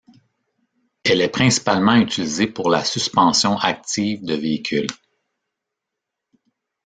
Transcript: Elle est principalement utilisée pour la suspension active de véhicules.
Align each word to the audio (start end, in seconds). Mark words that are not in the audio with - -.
Elle 1.03 1.21
est 1.21 1.29
principalement 1.29 1.93
utilisée 1.93 2.47
pour 2.47 2.71
la 2.71 2.83
suspension 2.83 3.55
active 3.55 4.25
de 4.25 4.33
véhicules. 4.33 4.87